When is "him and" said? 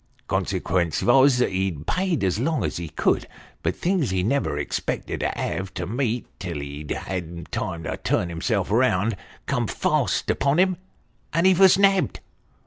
10.57-11.45